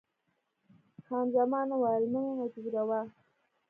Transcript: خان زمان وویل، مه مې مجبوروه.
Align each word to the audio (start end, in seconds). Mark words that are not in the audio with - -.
خان 1.05 1.25
زمان 1.35 1.67
وویل، 1.71 2.03
مه 2.13 2.19
مې 2.25 2.33
مجبوروه. 2.39 3.01